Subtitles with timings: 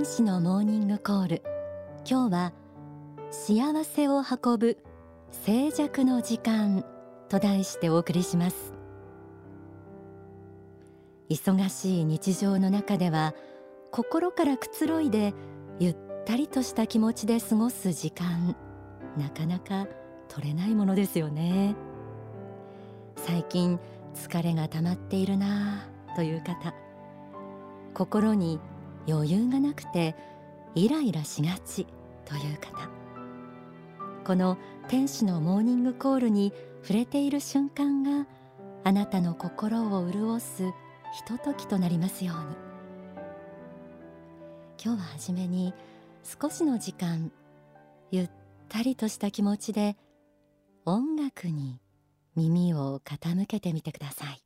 [0.00, 1.42] 天使のモーニングコール。
[2.10, 2.52] 今日は
[3.30, 4.78] 幸せを運ぶ
[5.30, 6.86] 静寂の時間
[7.28, 8.72] と題してお送りします。
[11.28, 13.34] 忙しい日常の中では
[13.90, 15.34] 心からくつろいで
[15.78, 18.56] ゆったりとした気持ちで過ごす時間
[19.18, 19.86] なかなか
[20.28, 21.74] 取れないものですよね。
[23.16, 23.78] 最近
[24.14, 25.86] 疲れが溜まっているな
[26.16, 26.72] という方
[27.92, 28.60] 心に
[29.10, 30.14] 余裕がなくて
[30.74, 31.86] イライラしがち
[32.24, 32.88] という方。
[34.24, 36.52] この天使のモーニングコールに
[36.82, 38.26] 触れている瞬間が
[38.84, 40.72] あなたの心を潤す
[41.12, 42.56] ひとときとなりますように。
[44.82, 45.74] 今日は初めに
[46.24, 47.32] 少しの時間
[48.10, 48.30] ゆっ
[48.68, 49.96] たりとした気持ちで
[50.86, 51.80] 音楽に
[52.36, 54.42] 耳を傾けてみてください。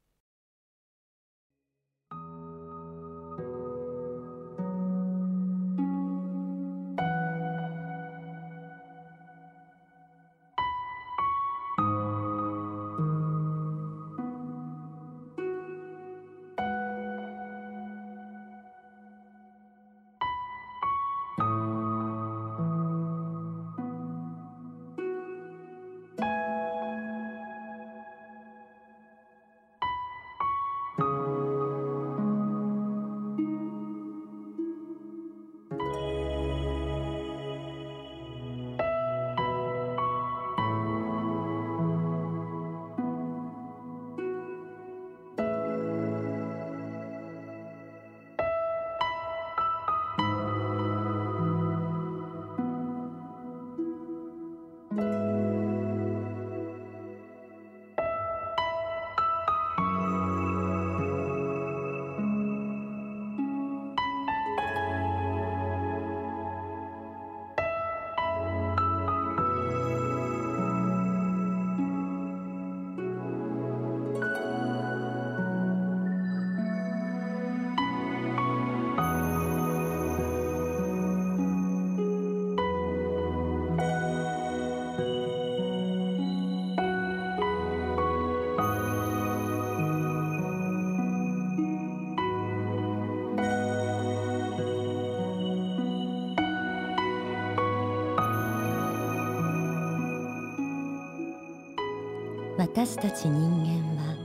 [102.74, 104.16] 私たち人間は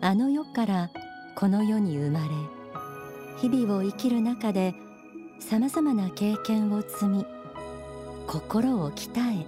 [0.00, 0.90] あの世から
[1.36, 2.26] この世に生まれ
[3.40, 4.74] 日々を生きる中で
[5.38, 7.24] さまざまな経験を積み
[8.26, 9.46] 心を鍛え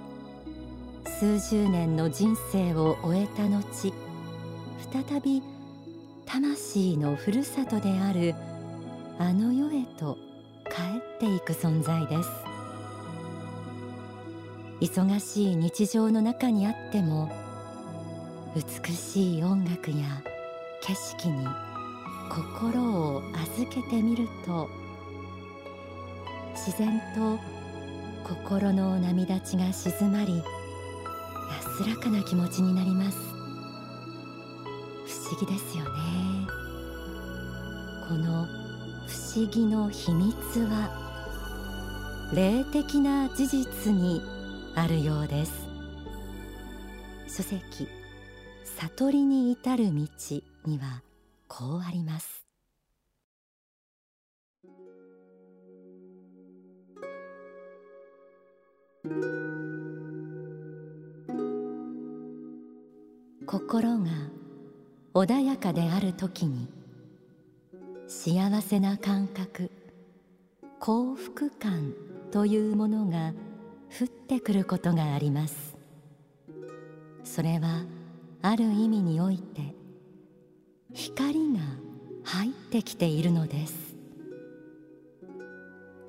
[1.11, 3.93] 数十年の人生を終えた後
[4.93, 5.43] 再び
[6.25, 8.37] 魂のふるさとである
[9.19, 10.17] あの世へと
[10.67, 12.31] 帰っていく存在です。
[14.81, 17.42] 忙しい日常の中にあっても
[18.55, 20.23] 美しい音楽や
[20.83, 21.47] 景色に
[22.29, 23.23] 心を
[23.57, 24.69] 預けてみると
[26.55, 27.39] 自然と
[28.25, 30.43] 心の波立ちが静まり
[31.79, 33.19] 安らかな気持ちになります。
[33.19, 33.25] 不
[35.31, 35.91] 思議ですよね。
[38.07, 38.47] この
[39.07, 40.35] 不思議の秘密
[40.67, 40.91] は
[42.35, 44.21] 霊的な事実に
[44.75, 45.53] あるようです。
[47.29, 47.89] 書籍
[48.83, 50.09] 悟りに至る道
[50.67, 51.05] には
[51.47, 52.45] こうあります。
[63.47, 64.11] 心が
[65.15, 66.67] 穏やかである時に
[68.09, 69.71] 幸せな感覚
[70.81, 71.95] 幸福感
[72.33, 73.33] というものが
[73.97, 75.77] 降ってくることがあります。
[77.23, 77.85] それは
[78.45, 79.75] ある意味において
[80.93, 81.61] 光が
[82.25, 83.97] 入ってきているのです。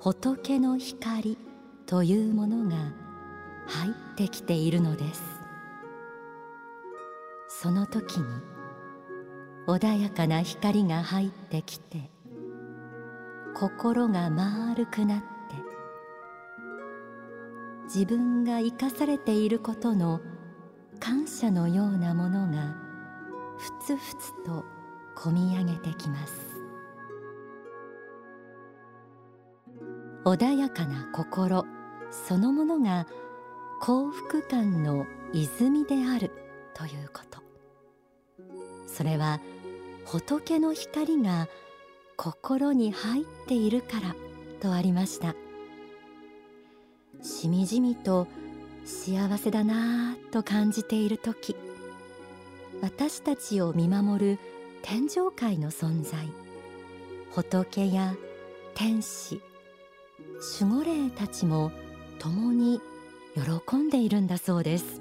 [0.00, 1.38] 仏の光
[1.86, 2.92] というものが
[3.66, 5.22] 入ってきているのです。
[7.48, 8.26] その時に
[9.68, 12.10] 穏やかな光が入ってきて
[13.54, 15.24] 心が丸くなって
[17.84, 20.20] 自分が生かされていることの
[21.04, 22.74] 感謝のようなものが
[23.58, 24.64] ふつふつと
[25.14, 26.32] こみ上げてきます。
[30.24, 31.66] 穏やかな心
[32.10, 33.06] そのものが
[33.82, 35.04] 幸福感の
[35.34, 36.30] 泉である
[36.72, 37.42] ということ。
[38.86, 39.40] それは
[40.06, 41.48] 仏の光が
[42.16, 44.16] 心に入っているから
[44.58, 45.34] とありました。
[47.20, 48.26] しみじみと
[48.84, 51.56] 幸せだなぁと感じている時
[52.82, 54.38] 私たちを見守る
[54.82, 56.28] 天上界の存在
[57.34, 58.14] 仏や
[58.74, 59.40] 天使
[60.60, 61.72] 守護霊たちも
[62.18, 62.80] 共に
[63.34, 65.00] 喜んでいるんだそうです。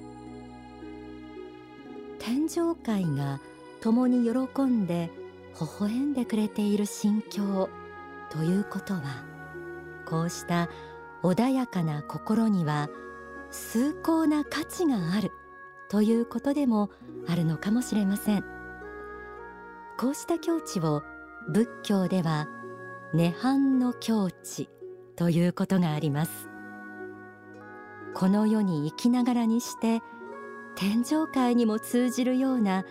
[2.19, 3.41] 天上界が
[3.81, 5.09] 共に喜んで
[5.59, 7.69] 微笑んでくれている心境
[8.31, 9.01] ということは
[10.05, 10.69] こうした
[11.21, 12.89] 穏やかな心には
[13.53, 15.31] 崇高な価値がある
[15.87, 16.89] ということでも
[17.27, 18.43] あるのかもしれません。
[19.99, 21.03] こうした境地を
[21.49, 22.47] 仏教では
[23.13, 24.69] 涅槃の境地
[25.15, 26.49] ということがあります。
[28.15, 30.01] この世に生きながらにして
[30.75, 32.85] 天上界にも通じるような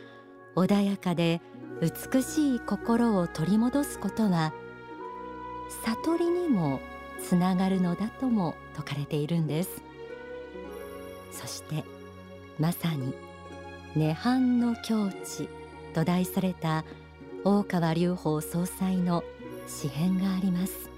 [0.54, 1.40] 穏やかで
[1.80, 4.52] 美しい心を取り戻すことは
[5.84, 6.80] 悟りにも
[7.20, 9.91] つながるのだとも説かれているんです。
[11.32, 11.84] そして
[12.58, 13.14] まさに
[13.96, 15.48] 涅槃の境地
[15.94, 16.84] と題された
[17.44, 19.24] 大川隆法総裁の
[19.66, 20.90] 詩編があります。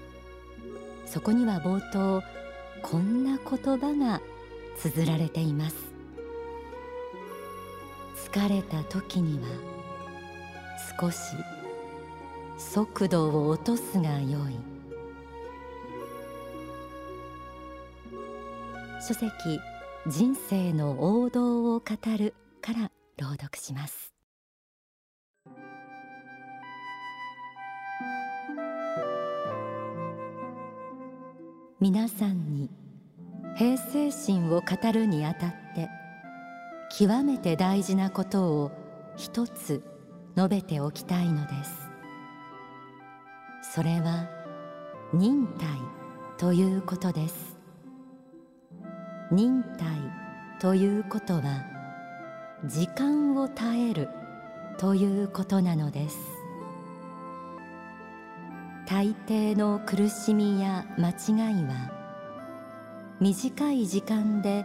[1.05, 2.23] そこには冒頭
[2.81, 4.21] こんな言葉が
[4.77, 5.75] 綴られています。
[8.31, 9.47] 疲れた時には
[10.99, 11.17] 少し
[12.57, 14.55] 速度を落とすがよい。
[19.07, 19.31] 書籍
[20.07, 21.83] 人生の王道を語
[22.15, 24.13] るから朗読します。
[31.79, 32.69] 皆さんに
[33.55, 35.89] 平成心を語るにあたって
[36.95, 38.71] 極めて大事なことを
[39.17, 39.83] 一つ
[40.37, 41.89] 述べておきたいのです。
[43.73, 44.29] それは
[45.13, 45.67] 忍耐
[46.37, 47.54] ということです。
[49.31, 49.87] 忍耐
[50.59, 51.41] ということは
[52.63, 54.09] 時間を耐える
[54.77, 56.17] ということなのです。
[58.87, 61.13] 大抵の苦しみや間違
[61.59, 61.91] いは
[63.19, 64.63] 短い時間で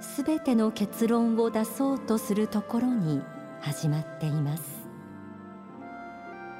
[0.00, 3.22] すべての結論を出そうとするところに
[3.60, 4.86] 始まっています。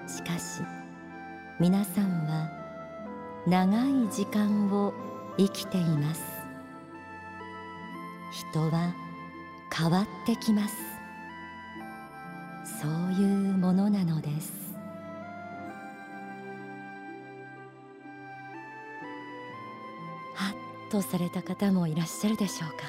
[0.07, 0.63] しかし
[1.61, 2.51] 皆さんは
[3.47, 4.95] 長い時間を
[5.37, 6.36] 生きています。
[8.37, 8.95] 人は
[9.75, 10.77] 変わってきます。
[12.83, 14.53] そういうものなのです。
[20.35, 22.85] はっとされた方もいらっしゃるでしょうか。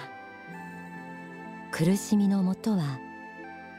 [1.71, 2.99] 苦しみのもとは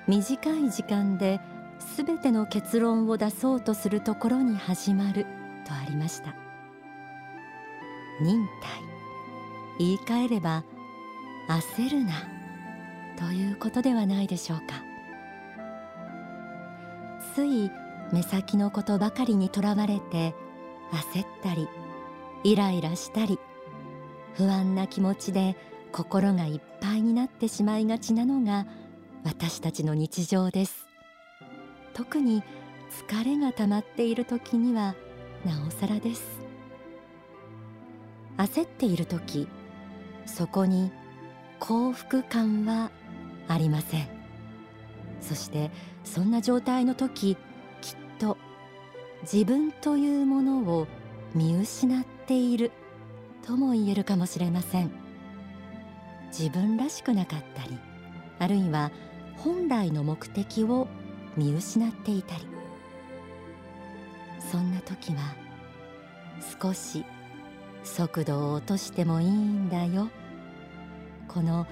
[0.06, 1.38] 短い時間で
[1.80, 5.26] すべての結論を出そうとするところに始まる
[5.66, 6.34] とありました。
[8.22, 8.88] 忍耐。
[9.78, 10.64] 言い換えれば
[11.48, 12.12] 焦るな。
[13.16, 14.84] ということではないでしょうか。
[17.34, 17.70] つい
[18.12, 20.34] 目先のことばかりにとらわれて
[20.92, 21.68] 焦ったり
[22.42, 23.38] イライラしたり
[24.34, 25.56] 不安な気持ちで
[25.92, 28.66] 心がいっぱいになってしまいがちなのが
[29.24, 30.86] 私たちの日常です。
[31.94, 32.42] 特に
[33.08, 34.94] 疲れが溜まっている時には
[35.44, 36.22] なおさらです。
[38.36, 39.48] 焦っている時
[40.26, 40.92] そこに
[41.60, 42.90] 幸福感は
[43.48, 44.08] ありません。
[45.20, 45.70] そして
[46.04, 47.36] そんな状態の時
[47.80, 48.36] きっと
[49.22, 50.86] 自分というものを
[51.34, 52.70] 見失っている
[53.44, 54.90] とも言えるかもしれません。
[56.28, 57.78] 自分らしくなかったり
[58.38, 58.90] あるいは
[59.38, 60.88] 本来の目的を
[61.36, 62.46] 見失っていたり。
[64.50, 65.34] そんな時は
[66.62, 67.04] 少し
[67.84, 70.08] 速度を落としてもいいんだよ。
[71.28, 71.66] この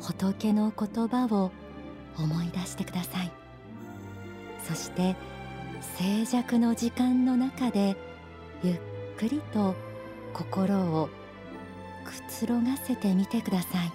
[0.00, 1.50] 仏の言葉を
[2.18, 3.32] 思い出してください。
[4.62, 5.16] そして
[5.96, 7.96] 静寂の時間の中で
[8.62, 8.80] ゆっ
[9.18, 9.74] くりと
[10.34, 11.08] 心を
[12.04, 13.92] くつろがせてみてください。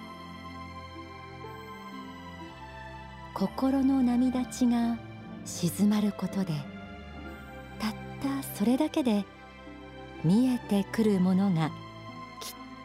[3.34, 4.98] 心の波立ちが
[5.44, 6.54] 静まることで
[7.78, 9.24] たったそれだけで
[10.24, 11.70] 見えてくるものがきっ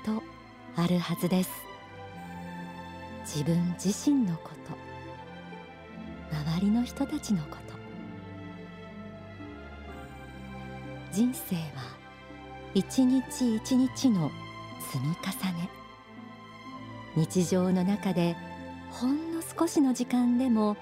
[0.05, 0.21] と
[0.75, 1.70] あるはずです。
[3.21, 4.77] 自分自身のこと。
[6.53, 7.71] 周りの人たちのこと。
[11.11, 11.61] 人生は
[12.73, 14.31] 一日一日の
[14.91, 15.69] 積み重ね。
[17.15, 18.35] 日常の中で
[18.89, 20.77] ほんの少しの時間でも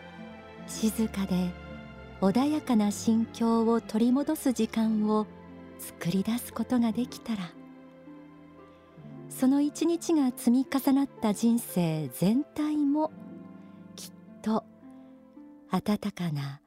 [0.68, 1.52] 静かで
[2.22, 5.26] 穏やかな心境を取り戻す時間を
[5.80, 7.50] 作り出すことができたら
[9.40, 13.10] その一日が積み重なった人生全体も
[13.96, 14.66] きっと
[15.72, 16.60] 温かな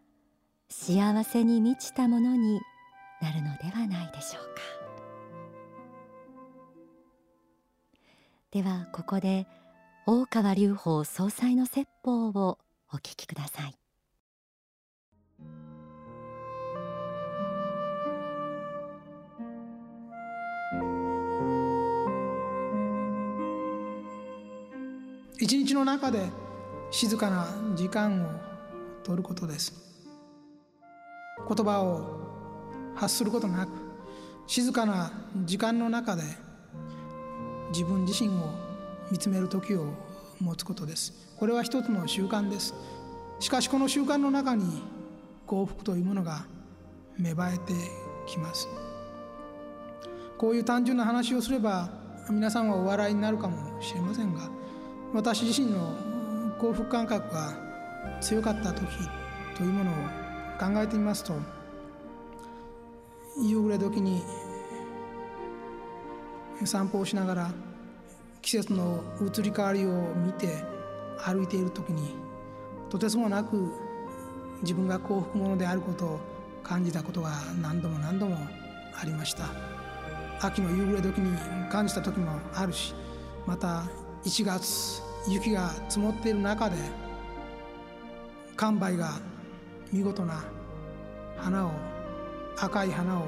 [0.71, 2.63] 幸せに満ちたものに
[3.21, 4.63] なるのではないでしょうか。
[8.53, 9.47] ではここで
[10.07, 12.59] 大川隆法総裁の説法を
[12.91, 13.82] お聞きください。
[25.43, 26.31] 一日の中で
[26.93, 28.29] 静かな時間を
[29.03, 29.73] 取ることです。
[31.37, 33.71] 言葉を発することなく
[34.47, 35.11] 静かな
[35.45, 36.23] 時間の中で
[37.73, 38.55] 自分自身を
[39.11, 39.87] 見つめる時を
[40.41, 41.35] 持つことです。
[41.37, 42.73] これは一つの習慣です。
[43.41, 44.81] しかしこの習慣の中に
[45.49, 46.47] 幸福というものが
[47.19, 47.73] 芽生えて
[48.29, 48.69] きます。
[50.39, 51.91] こういう単純な話をすれば
[52.31, 54.62] 皆さんはお笑いになるかもしれませんが
[55.13, 55.95] 私自身の
[56.59, 57.55] 幸福感覚が
[58.21, 58.87] 強かった時
[59.57, 59.95] というものを
[60.59, 61.35] 考えてみますと
[63.43, 64.23] 夕暮れ時に
[66.65, 67.51] 散歩をしながら
[68.41, 70.49] 季節の移り変わりを見て
[71.19, 72.15] 歩いている時に
[72.89, 73.71] とてつもなく
[74.63, 76.21] 自分が幸福者であることを
[76.63, 78.37] 感じたことが何度も何度も
[78.95, 79.73] ありました。
[80.41, 81.37] 秋の夕暮れ時に
[81.71, 82.95] 感じた時もあるし
[83.47, 83.85] また
[84.25, 86.77] 1月雪が積もっている中で
[88.57, 89.19] 寒梅が
[89.93, 90.45] 見事な
[91.37, 91.71] 花を
[92.57, 93.27] 赤い花を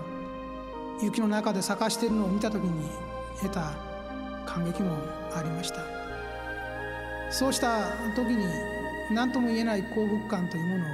[1.03, 2.89] 雪の中で咲かしているのを見た時に
[3.41, 3.73] 得た
[4.47, 4.97] 感激も
[5.35, 5.81] ありました。
[7.31, 8.47] そうした時に
[9.11, 10.89] 何とも言えない幸福感というものを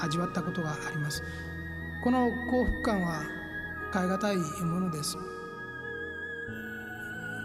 [0.00, 1.24] 味わったことがあります。
[2.04, 3.22] この幸福感は
[3.92, 5.16] 代え難いものです。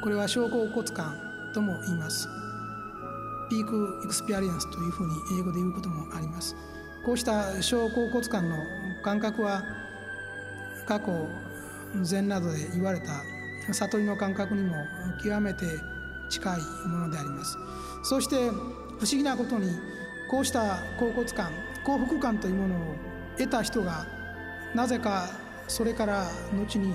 [0.04, 1.29] これは小恍惚感。
[1.50, 2.28] とも言います。
[3.50, 6.56] peak experience というふうに英語で言うこともあります。
[7.06, 8.58] こうした小恍惚感の
[9.04, 9.64] 感覚は
[10.86, 11.28] 過去
[12.04, 13.24] 禅などで言われた
[13.74, 14.76] 悟りの感覚にも
[15.24, 15.66] 極めて
[16.30, 17.58] 近いものであります。
[18.04, 19.72] そして不思議なことに
[20.30, 21.52] こうした恍骨感
[21.84, 22.96] 幸福感というものを
[23.38, 24.06] 得た人が
[24.76, 25.28] なぜか
[25.68, 26.94] それから後に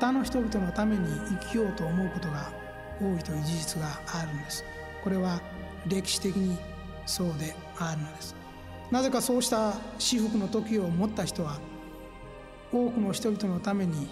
[0.00, 1.06] 他の人々のために
[1.42, 2.50] 生きようと思うことが
[3.00, 4.64] 多いという事実があるんです。
[5.02, 5.40] これは
[5.86, 6.58] 歴史的に
[7.06, 8.34] そうであるのです。
[8.90, 11.58] なぜかそうした私服の時を持った人は
[12.72, 14.08] 多くの人々のために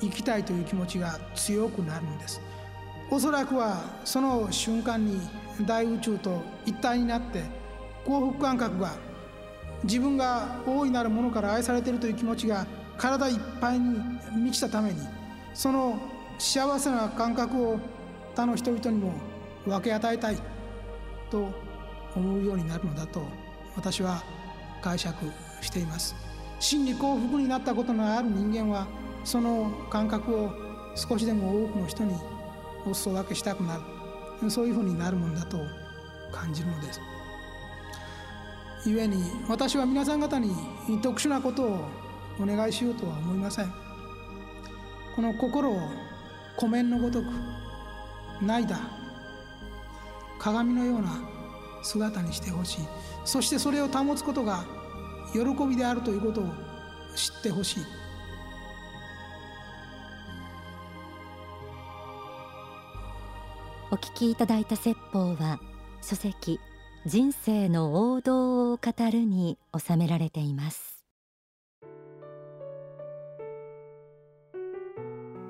[0.00, 2.40] 生きたいという気持ちが強くなるのです。
[3.10, 5.18] おそらくはその瞬間に
[5.66, 7.42] 大宇宙と一体になって
[8.04, 8.92] 幸福感覚が
[9.84, 12.66] 自分が大いなるものから愛されているという気持ちが
[12.96, 13.98] 体いっぱいに
[14.34, 15.00] 満ちたために
[15.54, 15.98] その
[16.38, 17.80] 幸せな感覚を
[18.38, 19.14] 他の人々にも
[19.66, 20.38] 分け与えたい
[21.28, 21.48] と
[22.14, 23.20] 思うようになるのだと
[23.74, 24.22] 私は
[24.80, 25.24] 解釈
[25.60, 26.14] しています。
[26.60, 28.86] 真に幸福になったことのある人間は
[29.24, 30.52] その感覚を
[30.94, 32.14] 少しでも多くの人に
[32.86, 33.74] お裾分けしたくな
[34.40, 34.48] る。
[34.48, 35.58] そういうふうになるものだと
[36.30, 37.00] 感じるのです。
[38.84, 40.54] 故に私は皆さん方に
[41.02, 41.80] 特殊なことを
[42.38, 43.72] お願いしようとは思いません。
[45.16, 45.80] この心を
[46.56, 47.26] 湖面のごとく
[48.42, 48.78] ないだ。
[50.38, 51.20] 鏡のような
[51.82, 52.84] 姿にしてほしい。
[53.24, 54.64] そしてそれを保つことが
[55.32, 56.44] 喜びであるということを
[57.14, 57.84] 知ってほしい。
[63.90, 65.58] お聞きいただいた説法は
[66.02, 66.60] 書籍
[67.06, 71.06] 人生の王道を語るに収められています。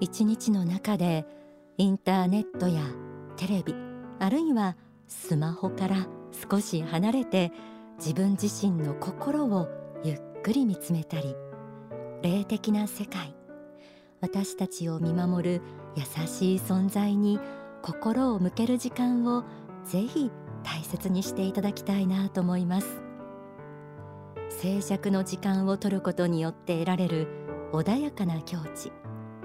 [0.00, 1.26] 一日の中で
[1.78, 2.82] インターネットや
[3.36, 3.74] テレビ
[4.18, 6.08] あるいはスマホから
[6.50, 7.52] 少し離れて
[7.98, 9.68] 自分自身の心を
[10.04, 11.36] ゆっくり見つめたり
[12.22, 13.34] 霊的な世界
[14.20, 15.62] 私たちを見守る
[15.94, 17.38] 優しい存在に
[17.80, 19.44] 心を向ける時間を
[19.84, 20.30] ぜひ
[20.64, 23.08] 大切にしていただきたいなと思います。
[24.50, 27.28] 静寂の時間を取ることによって得られる
[27.72, 28.90] 穏やかな境地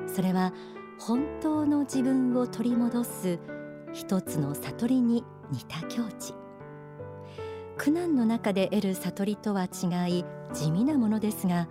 [0.08, 0.54] それは
[1.00, 3.40] 本当の自分を取り戻す
[3.94, 6.34] 一つの悟りに似た境地。
[7.78, 11.68] 苦難の中で得る悟りとは違い地味なものですが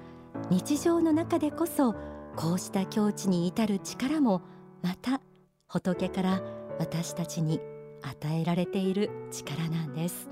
[0.51, 1.95] 日常の中でこそ
[2.37, 4.43] こうした境地に至る力も
[4.83, 5.21] また
[5.69, 6.43] 仏から
[6.79, 7.61] 私たちに
[8.03, 10.32] 与えられている力なんです。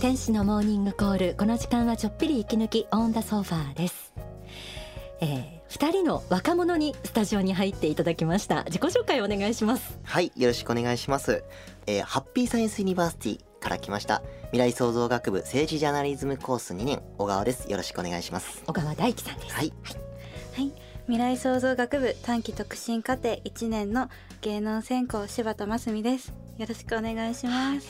[0.00, 1.34] 天使のモーニングコール。
[1.36, 4.14] この時間はちょっぴり息抜きオンダソファーです、
[5.20, 8.64] えー、2人の若者にスタジオに入っていただきました。
[8.64, 10.00] 自己紹介お願いします。
[10.04, 11.44] はい、よろしくお願いします。
[11.86, 14.22] えー、ハッピーサイエンスユニバーシティから来ました。
[14.52, 17.70] 未来創造学部政治ジャーナリズムコース2年小川です。
[17.70, 18.62] よろしくお願いします。
[18.66, 19.54] 小川大樹さんです。
[19.54, 19.70] はい、
[20.54, 20.72] はい、
[21.08, 24.08] 未来創造学部短期特進課程1年の
[24.40, 26.39] 芸能専攻柴田真澄です。
[26.58, 27.88] よろしくお願いします。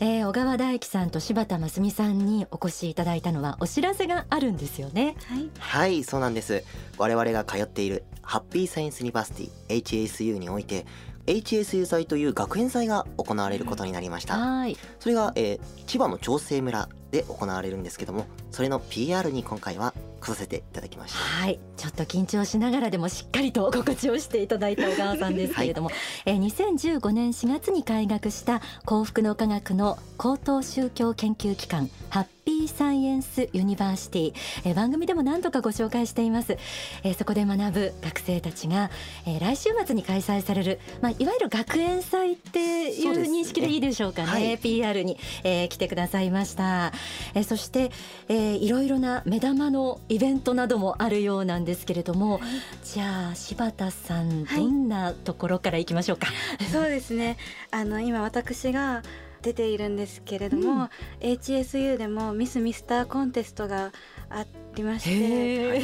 [0.00, 6.64] えー、小川大樹さんと柴田真澄さんにお越しいただいたのはお知らせがあるんですよねはい、はい、そうなんです。
[6.98, 10.86] 我々が通っているハッピーサイエンスユニバーシティ HSU において
[11.26, 14.36] HSU 祭という学園祭が行われることになりました。
[14.38, 21.18] はいそれが、えー千葉の長生村で行われるんですけども、それの PR に今回は来させていただきました。
[21.18, 21.58] はい。
[21.76, 25.90] ちょっと緊張しながらでもしっかりと告知をしていただいた小川さんですけれども、
[26.26, 34.32] えー2015年4月に開学した幸福の科学の高等宗教研究機関ハッピーサイエンスユニバーシティ、
[34.64, 36.56] えー番組でも何度かご紹介しています、
[37.04, 38.90] えーそこで学ぶ学生たちが、
[39.26, 44.28] えー来週末に開催される、まあ、いわゆる学園祭っていう認識でいいでしょうかね。
[44.28, 44.58] はい。
[44.58, 46.92] PR に、えー来てくださいました、
[47.34, 47.90] えーそして、
[48.28, 52.40] えーいろいろな目玉のイベントなどもあるようなんですけれども、
[52.82, 56.28] じゃあ柴田さん、はいどんなところからいきましょうか？
[56.72, 57.36] そうですね。
[57.70, 59.02] あの今私が
[59.42, 60.88] 出ているんですけれども、うん
[61.20, 63.92] HSU でもミスミスターコンテストが
[64.30, 64.44] あ
[64.74, 65.80] りまして、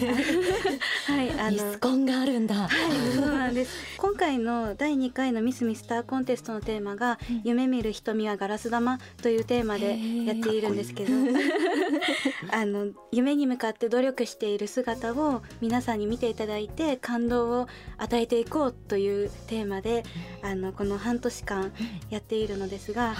[1.06, 2.68] はい、あミスコンがあるんだ。
[3.14, 3.96] そうなんです。
[3.98, 7.40] 今回の第2回のミスミスターコンテストのテーマが、うん。
[7.44, 11.12] 夢見る瞳はガラス玉というテーマでやっているんですけど、
[12.52, 20.04] あの夢に向かって努力している姿を皆さんに見ていただいて感動を与えていこうというテーマで、
[20.42, 21.72] あのこの半年間
[22.10, 23.14] やっているのですが、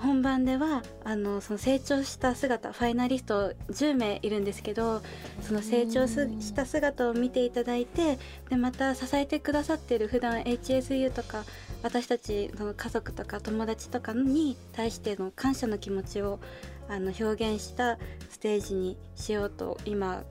[0.00, 5.02] 本番ではあのその成長した姿ファイナリスト10名いるんですけど
[5.42, 11.44] その成長すした姿を見ていただいてでまた支えてくださっている普段 HSU とか
[11.82, 16.40] 私たちその家族とか友達とかに対しての感謝の気持ちを
[16.88, 17.98] あの表現した
[18.30, 20.24] ステージにしようと今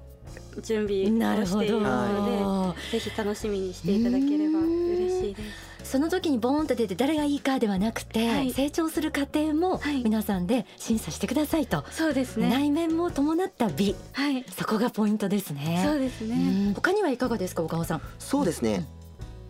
[0.61, 1.03] 準備。
[1.41, 5.68] をしているのでぜひ楽しみにしていただければ嬉しいです。
[5.89, 12.47] その時にボーンと出て誰がいいかではなくて、はい成長する過程もはい皆さんで審査してくださいと、そうですね。
[12.47, 14.45] 内面も伴った美はい。
[14.55, 15.81] そこがポイントですね。
[15.83, 16.35] そうですね。
[16.67, 18.01] うん他にはいかがですか小川さん？
[18.19, 18.85] そうですね。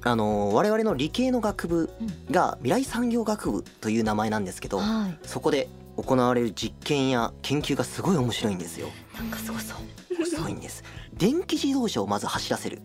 [0.02, 1.90] あの我々の理系の学部
[2.32, 5.28] が未来産業学部という名前なんですけど、はい。
[5.28, 8.88] そこで行われる実験や研究がすごい面白いんですよ。
[9.18, 10.26] なんかすごそう。
[10.26, 10.86] すごいんです。
[11.18, 12.82] 電気自動車をまず走らせる。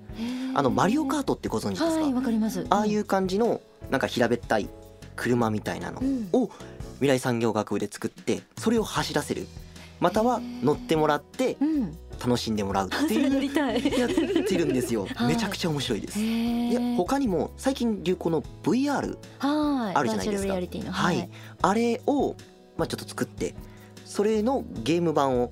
[0.54, 1.86] あのマリオカートってご存知ですか？
[2.02, 2.66] はいわかります。
[2.70, 4.68] ああいう感じのなんか平べったい
[5.16, 6.50] 車みたいなのうんを
[7.00, 9.46] 未来産業学部で作ってそれを走らせる
[10.00, 11.98] または乗ってもらってうん。
[12.24, 13.82] 楽しんでもらうっていうりたい。
[13.98, 16.18] やってるんですよ はいめちゃくちゃ面白いです。
[16.20, 19.94] へでー他にも最近流行の VR はい。
[19.96, 20.54] あるじゃないですか。
[20.92, 21.28] はい。
[21.60, 22.36] あれを
[22.78, 23.54] まあちょっと作って
[24.04, 25.50] それのゲーム版を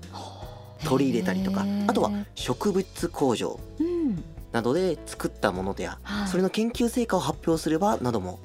[0.85, 3.92] 取り入れたりとかあとは植物工場うん。
[4.53, 6.29] などで作ったものでやはい。
[6.29, 8.39] それの研究成果を発表する場なども。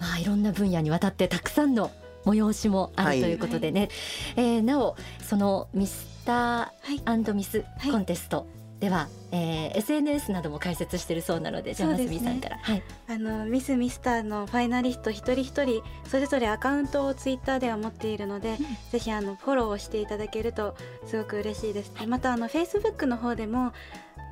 [0.00, 1.90] まあいろんな分野にわたってたくさんの
[2.24, 3.88] 催しもあはいるということでね、
[4.36, 7.00] えーなおそのミスタはい。
[7.00, 7.90] ーミスはい。
[7.92, 8.46] コンテスト
[8.80, 18.56] では、えー SNS なども開設しているそうなのでじゃあますみさんから、はい、あのミスミスターのファイナリスト一人一人それぞれアカウントをツイッターでは持っているので、
[18.92, 21.92] ぜひあのフォローをしていただけるとすごく嬉しいです。
[22.06, 23.72] またあのフェイスブックの方でも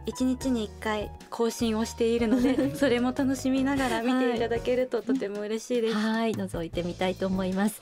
[0.06, 5.94] 一日に一回更新をしているので それも楽しみながら見ていただけるととても嬉しいです。
[5.94, 6.32] はい。
[6.32, 7.80] 覗いてみたいと思います。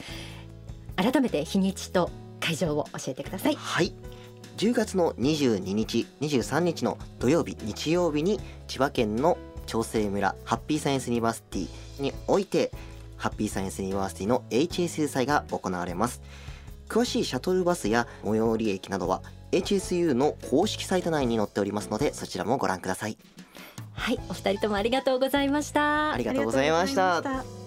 [0.96, 2.10] 改めて日にちと
[2.40, 3.54] 会場を教えてください。
[3.54, 3.92] はい。
[4.56, 12.70] 10月の22日23日の土曜日日曜日に千葉県の長生村ハッピーサイエンスユニバーシティにおいて
[13.16, 16.22] ハッピーサイエンスユニバーシティの HSU 祭が行われます
[16.88, 19.22] 詳しいシャトルバスや最寄り駅などは
[19.58, 23.16] HSU の公式サイト内に載っておりますのでそちらもご覧ください。
[23.92, 26.12] はいお二人ともありがとうございました。
[26.12, 27.63] ありがとうございました